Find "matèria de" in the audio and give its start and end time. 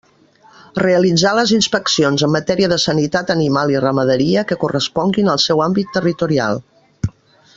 2.37-2.79